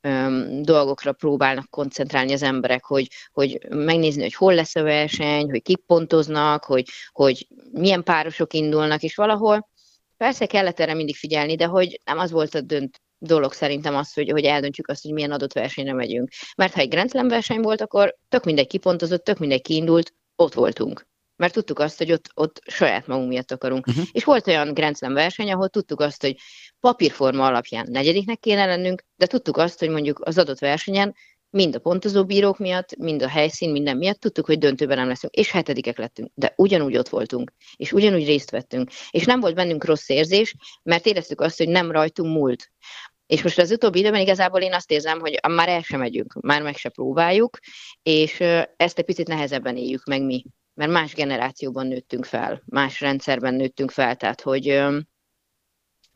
öm, 0.00 0.62
dolgokra 0.62 1.12
próbálnak 1.12 1.70
koncentrálni 1.70 2.32
az 2.32 2.42
emberek, 2.42 2.84
hogy, 2.84 3.08
hogy 3.32 3.66
megnézni, 3.68 4.22
hogy 4.22 4.34
hol 4.34 4.54
lesz 4.54 4.76
a 4.76 4.82
verseny, 4.82 5.50
hogy 5.50 5.62
kik 5.62 5.80
pontoznak, 5.86 6.64
hogy, 6.64 6.88
hogy 7.12 7.46
milyen 7.72 8.02
párosok 8.02 8.54
indulnak, 8.54 9.02
és 9.02 9.14
valahol 9.14 9.68
persze 10.16 10.46
kellett 10.46 10.80
erre 10.80 10.94
mindig 10.94 11.16
figyelni, 11.16 11.56
de 11.56 11.66
hogy 11.66 12.00
nem 12.04 12.18
az 12.18 12.30
volt 12.30 12.54
a 12.54 12.60
dönt, 12.60 13.00
dolog 13.18 13.52
szerintem 13.52 13.96
az, 13.96 14.12
hogy, 14.12 14.30
hogy 14.30 14.44
eldöntjük 14.44 14.88
azt, 14.88 15.02
hogy 15.02 15.12
milyen 15.12 15.30
adott 15.30 15.52
versenyre 15.52 15.92
megyünk. 15.92 16.28
Mert 16.56 16.74
ha 16.74 16.80
egy 16.80 16.88
Grand 16.88 17.10
Slam 17.10 17.28
verseny 17.28 17.60
volt, 17.60 17.80
akkor 17.80 18.16
tök 18.28 18.44
mindegy 18.44 18.66
kipontozott, 18.66 19.24
tök 19.24 19.38
mindegy 19.38 19.62
kiindult, 19.62 20.14
ott 20.36 20.54
voltunk. 20.54 21.06
Mert 21.36 21.52
tudtuk 21.52 21.78
azt, 21.78 21.98
hogy 21.98 22.12
ott, 22.12 22.30
ott 22.34 22.60
saját 22.66 23.06
magunk 23.06 23.28
miatt 23.28 23.50
akarunk. 23.50 23.86
Uh-huh. 23.86 24.04
És 24.12 24.24
volt 24.24 24.46
olyan 24.46 24.74
Grand 24.74 24.96
Slam 24.96 25.12
verseny, 25.12 25.52
ahol 25.52 25.68
tudtuk 25.68 26.00
azt, 26.00 26.22
hogy 26.22 26.36
papírforma 26.80 27.46
alapján 27.46 27.86
negyediknek 27.90 28.38
kéne 28.38 28.66
lennünk, 28.66 29.02
de 29.16 29.26
tudtuk 29.26 29.56
azt, 29.56 29.78
hogy 29.78 29.88
mondjuk 29.88 30.20
az 30.24 30.38
adott 30.38 30.58
versenyen 30.58 31.14
mind 31.50 31.74
a 31.74 31.78
pontozó 31.78 32.24
bírók 32.24 32.58
miatt, 32.58 32.96
mind 32.96 33.22
a 33.22 33.28
helyszín, 33.28 33.70
minden 33.70 33.96
miatt 33.96 34.20
tudtuk, 34.20 34.46
hogy 34.46 34.58
döntőben 34.58 34.96
nem 34.96 35.08
leszünk, 35.08 35.34
és 35.34 35.50
hetedikek 35.50 35.98
lettünk, 35.98 36.30
de 36.34 36.52
ugyanúgy 36.56 36.96
ott 36.96 37.08
voltunk, 37.08 37.52
és 37.76 37.92
ugyanúgy 37.92 38.26
részt 38.26 38.50
vettünk, 38.50 38.90
és 39.10 39.24
nem 39.24 39.40
volt 39.40 39.54
bennünk 39.54 39.84
rossz 39.84 40.08
érzés, 40.08 40.54
mert 40.82 41.06
éreztük 41.06 41.40
azt, 41.40 41.58
hogy 41.58 41.68
nem 41.68 41.90
rajtunk 41.90 42.34
múlt. 42.34 42.70
És 43.26 43.42
most 43.42 43.58
az 43.58 43.70
utóbbi 43.70 43.98
időben 43.98 44.20
igazából 44.20 44.60
én 44.60 44.74
azt 44.74 44.90
érzem, 44.90 45.20
hogy 45.20 45.40
már 45.48 45.68
el 45.68 45.82
sem 45.82 46.00
megyünk, 46.00 46.32
már 46.40 46.62
meg 46.62 46.76
se 46.76 46.88
próbáljuk, 46.88 47.58
és 48.02 48.40
ezt 48.76 48.98
egy 48.98 49.04
picit 49.04 49.28
nehezebben 49.28 49.76
éljük 49.76 50.04
meg 50.04 50.22
mi, 50.22 50.44
mert 50.74 50.90
más 50.90 51.14
generációban 51.14 51.86
nőttünk 51.86 52.24
fel, 52.24 52.62
más 52.66 53.00
rendszerben 53.00 53.54
nőttünk 53.54 53.90
fel, 53.90 54.16
tehát 54.16 54.40
hogy 54.40 54.82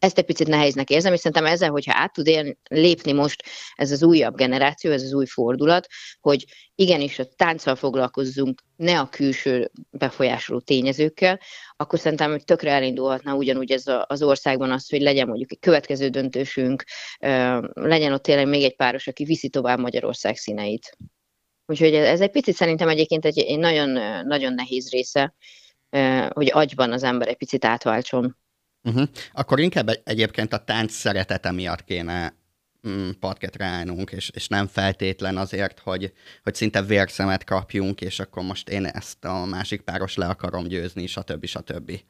ezt 0.00 0.18
egy 0.18 0.24
picit 0.24 0.48
nehéznek 0.48 0.90
érzem, 0.90 1.12
és 1.12 1.18
szerintem 1.18 1.52
ezzel, 1.52 1.70
hogyha 1.70 1.92
át 1.96 2.12
tud 2.12 2.26
élni, 2.26 2.58
lépni 2.68 3.12
most 3.12 3.42
ez 3.74 3.90
az 3.90 4.02
újabb 4.02 4.36
generáció, 4.36 4.90
ez 4.90 5.02
az 5.02 5.12
új 5.12 5.26
fordulat, 5.26 5.86
hogy 6.20 6.44
igenis 6.74 7.18
a 7.18 7.24
tánccal 7.36 7.74
foglalkozzunk, 7.76 8.62
ne 8.76 8.98
a 9.00 9.08
külső 9.08 9.70
befolyásoló 9.90 10.60
tényezőkkel, 10.60 11.40
akkor 11.76 11.98
szerintem, 11.98 12.30
hogy 12.30 12.44
tökre 12.44 12.70
elindulhatna 12.70 13.34
ugyanúgy 13.34 13.70
ez 13.70 13.84
az 14.06 14.22
országban 14.22 14.70
az, 14.70 14.88
hogy 14.88 15.00
legyen 15.00 15.26
mondjuk 15.26 15.52
egy 15.52 15.58
következő 15.58 16.08
döntősünk, 16.08 16.84
legyen 17.72 18.12
ott 18.12 18.22
tényleg 18.22 18.48
még 18.48 18.62
egy 18.62 18.76
páros, 18.76 19.06
aki 19.06 19.24
viszi 19.24 19.48
tovább 19.48 19.78
Magyarország 19.78 20.36
színeit. 20.36 20.96
Úgyhogy 21.66 21.94
ez 21.94 22.20
egy 22.20 22.30
picit 22.30 22.54
szerintem 22.54 22.88
egyébként 22.88 23.24
egy, 23.24 23.38
egy 23.38 23.58
nagyon, 23.58 23.90
nagyon 24.26 24.54
nehéz 24.54 24.90
része, 24.90 25.34
hogy 26.28 26.50
agyban 26.52 26.92
az 26.92 27.02
ember 27.02 27.28
egy 27.28 27.36
picit 27.36 27.64
átváltson. 27.64 28.38
Uh-huh. 28.84 29.08
Akkor 29.32 29.60
inkább 29.60 29.90
egyébként 30.04 30.52
a 30.52 30.64
tánc 30.64 30.92
szeretete 30.92 31.50
miatt 31.50 31.84
kéne 31.84 32.34
mm, 32.88 33.10
parketre 33.20 33.64
állnunk, 33.64 34.10
és, 34.10 34.30
és 34.34 34.48
nem 34.48 34.66
feltétlen 34.66 35.36
azért, 35.36 35.78
hogy, 35.78 36.12
hogy 36.42 36.54
szinte 36.54 36.82
vérszemet 36.82 37.44
kapjunk, 37.44 38.00
és 38.00 38.18
akkor 38.20 38.42
most 38.42 38.68
én 38.68 38.84
ezt 38.84 39.24
a 39.24 39.44
másik 39.44 39.80
páros 39.80 40.16
le 40.16 40.26
akarom 40.26 40.66
győzni, 40.66 41.06
stb. 41.06 41.44
stb. 41.44 42.00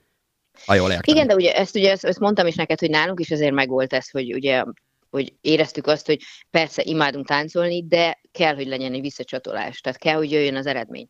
Ha 0.67 0.75
jól 0.75 0.91
értem. 0.91 1.15
Igen, 1.15 1.27
de 1.27 1.35
ugye 1.35 1.55
ezt, 1.55 1.77
ugye 1.77 1.91
ezt, 1.91 2.05
ezt 2.05 2.19
mondtam 2.19 2.47
is 2.47 2.55
neked, 2.55 2.79
hogy 2.79 2.91
nálunk 2.91 3.21
is 3.21 3.31
azért 3.31 3.55
megvolt 3.55 3.93
ez, 3.93 4.11
hogy 4.11 4.35
ugye 4.35 4.65
hogy 5.11 5.35
éreztük 5.41 5.87
azt, 5.87 6.07
hogy 6.07 6.21
persze 6.51 6.83
imádunk 6.85 7.27
táncolni, 7.27 7.87
de 7.87 8.21
kell, 8.33 8.55
hogy 8.55 8.67
legyen 8.67 8.93
egy 8.93 9.01
visszacsatolás, 9.01 9.81
tehát 9.81 9.99
kell, 9.99 10.17
hogy 10.17 10.31
jöjjön 10.31 10.57
az 10.57 10.67
eredmény. 10.67 11.09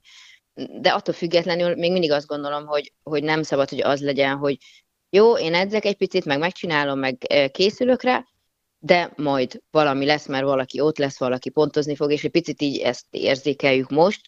De 0.80 0.90
attól 0.90 1.14
függetlenül 1.14 1.74
még 1.74 1.92
mindig 1.92 2.12
azt 2.12 2.26
gondolom, 2.26 2.66
hogy, 2.66 2.92
hogy 3.02 3.22
nem 3.22 3.42
szabad, 3.42 3.68
hogy 3.68 3.80
az 3.80 4.00
legyen, 4.00 4.36
hogy 4.36 4.56
jó, 5.10 5.38
én 5.38 5.54
edzek 5.54 5.84
egy 5.84 5.96
picit, 5.96 6.24
meg 6.24 6.38
megcsinálom, 6.38 6.98
meg 6.98 7.16
készülök 7.52 8.02
rá, 8.02 8.24
de 8.78 9.12
majd 9.16 9.62
valami 9.70 10.04
lesz, 10.04 10.26
mert 10.26 10.44
valaki 10.44 10.80
ott 10.80 10.98
lesz, 10.98 11.18
valaki 11.18 11.50
pontozni 11.50 11.96
fog, 11.96 12.12
és 12.12 12.24
egy 12.24 12.30
picit 12.30 12.62
így 12.62 12.78
ezt 12.78 13.06
érzékeljük 13.10 13.90
most, 13.90 14.20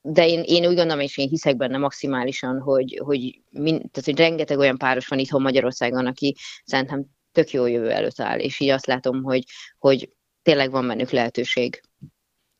de 0.00 0.28
én, 0.28 0.42
én 0.44 0.66
úgy 0.66 0.74
gondolom, 0.74 1.00
és 1.00 1.16
én 1.16 1.28
hiszek 1.28 1.56
benne 1.56 1.78
maximálisan, 1.78 2.60
hogy, 2.60 3.00
hogy, 3.04 3.40
mind, 3.50 3.78
tehát, 3.78 4.04
hogy 4.04 4.18
rengeteg 4.18 4.58
olyan 4.58 4.78
páros 4.78 5.06
van 5.06 5.18
itthon 5.18 5.42
Magyarországon, 5.42 6.06
aki 6.06 6.36
szerintem 6.64 7.06
tök 7.32 7.50
jó 7.50 7.66
jövő 7.66 7.90
előtt 7.90 8.20
áll, 8.20 8.38
és 8.38 8.60
így 8.60 8.68
azt 8.68 8.86
látom, 8.86 9.22
hogy, 9.22 9.44
hogy 9.78 10.12
tényleg 10.42 10.70
van 10.70 10.86
bennük 10.86 11.10
lehetőség. 11.10 11.82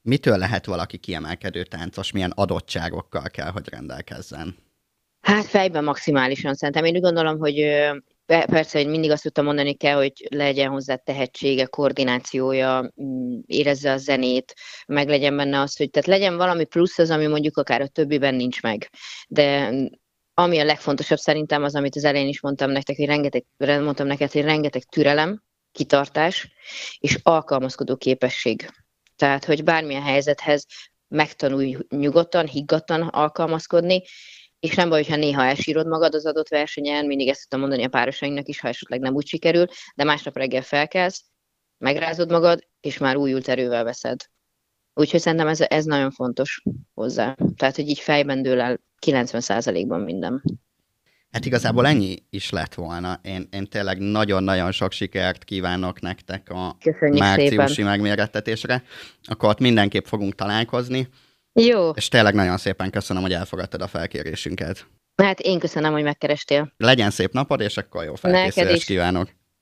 Mitől 0.02 0.38
lehet 0.38 0.66
valaki 0.66 0.98
kiemelkedő 0.98 1.62
táncos, 1.62 2.12
milyen 2.12 2.32
adottságokkal 2.34 3.28
kell, 3.28 3.50
hogy 3.50 3.68
rendelkezzen? 3.68 4.67
Hát 5.28 5.46
fejben 5.46 5.84
maximálisan 5.84 6.54
szerintem. 6.54 6.84
Én 6.84 6.94
úgy 6.94 7.00
gondolom, 7.00 7.38
hogy 7.38 7.54
persze, 8.26 8.78
hogy 8.78 8.88
mindig 8.88 9.10
azt 9.10 9.22
tudtam 9.22 9.44
mondani 9.44 9.74
kell, 9.74 9.96
hogy 9.96 10.26
legyen 10.30 10.70
hozzá 10.70 10.94
tehetsége, 10.94 11.64
koordinációja, 11.64 12.92
mm, 13.02 13.38
érezze 13.46 13.92
a 13.92 13.96
zenét, 13.96 14.54
meg 14.86 15.08
legyen 15.08 15.36
benne 15.36 15.60
az, 15.60 15.76
hogy 15.76 15.90
tehát 15.90 16.08
legyen 16.08 16.36
valami 16.36 16.64
plusz 16.64 16.98
az, 16.98 17.10
ami 17.10 17.26
mondjuk 17.26 17.56
akár 17.56 17.80
a 17.80 17.86
többiben 17.86 18.34
nincs 18.34 18.62
meg. 18.62 18.90
De 19.28 19.72
ami 20.34 20.58
a 20.58 20.64
legfontosabb 20.64 21.18
szerintem 21.18 21.62
az, 21.62 21.74
amit 21.74 21.96
az 21.96 22.04
elején 22.04 22.28
is 22.28 22.40
mondtam 22.40 22.70
nektek, 22.70 22.96
hogy 22.96 23.06
rengeteg, 23.06 23.44
mondtam 23.56 24.06
neked, 24.06 24.32
hogy 24.32 24.42
rengeteg 24.42 24.82
türelem, 24.82 25.42
kitartás 25.72 26.52
és 26.98 27.18
alkalmazkodó 27.22 27.96
képesség. 27.96 28.70
Tehát, 29.16 29.44
hogy 29.44 29.64
bármilyen 29.64 30.02
helyzethez 30.02 30.66
megtanulj 31.08 31.76
nyugodtan, 31.88 32.46
higgadtan 32.46 33.02
alkalmazkodni, 33.02 34.02
és 34.60 34.74
nem 34.74 34.88
baj, 34.88 35.02
hogyha 35.02 35.16
néha 35.16 35.44
elsírod 35.44 35.86
magad 35.86 36.14
az 36.14 36.26
adott 36.26 36.48
versenyen, 36.48 37.06
mindig 37.06 37.28
ezt 37.28 37.48
tudom 37.48 37.60
mondani 37.60 37.84
a 37.86 37.88
párosainknak 37.88 38.48
is, 38.48 38.60
ha 38.60 38.68
esetleg 38.68 39.00
nem 39.00 39.14
úgy 39.14 39.26
sikerül, 39.26 39.66
de 39.94 40.04
másnap 40.04 40.36
reggel 40.36 40.62
felkelsz, 40.62 41.24
megrázod 41.78 42.30
magad, 42.30 42.66
és 42.80 42.98
már 42.98 43.16
újult 43.16 43.48
erővel 43.48 43.84
veszed. 43.84 44.20
Úgyhogy 44.94 45.20
szerintem 45.20 45.48
ez, 45.48 45.60
ez 45.60 45.84
nagyon 45.84 46.10
fontos 46.10 46.62
hozzá. 46.94 47.36
Tehát, 47.56 47.76
hogy 47.76 47.88
így 47.88 47.98
fejben 47.98 48.42
dől 48.42 48.60
el 48.60 48.80
90%-ban 49.06 50.00
minden. 50.00 50.42
Hát 51.30 51.46
igazából 51.46 51.86
ennyi 51.86 52.16
is 52.30 52.50
lett 52.50 52.74
volna. 52.74 53.20
Én, 53.22 53.48
én 53.50 53.66
tényleg 53.66 53.98
nagyon-nagyon 53.98 54.72
sok 54.72 54.92
sikert 54.92 55.44
kívánok 55.44 56.00
nektek 56.00 56.50
a 56.50 56.76
Köszönjük 56.80 57.18
márciusi 57.18 57.72
szépen. 57.72 57.90
megmérettetésre. 57.90 58.82
Akkor 59.22 59.48
ott 59.48 59.58
mindenképp 59.58 60.04
fogunk 60.04 60.34
találkozni. 60.34 61.08
Jó. 61.66 61.90
És 61.90 62.08
tényleg 62.08 62.34
nagyon 62.34 62.56
szépen 62.56 62.90
köszönöm, 62.90 63.22
hogy 63.22 63.32
elfogadtad 63.32 63.82
a 63.82 63.86
felkérésünket. 63.86 64.86
Hát 65.22 65.40
én 65.40 65.58
köszönöm, 65.58 65.92
hogy 65.92 66.02
megkerestél. 66.02 66.72
Legyen 66.76 67.10
szép 67.10 67.32
napod, 67.32 67.60
és 67.60 67.76
akkor 67.76 68.04
jó 68.04 68.14
felkészülést 68.14 68.84
kívánok. 68.84 69.28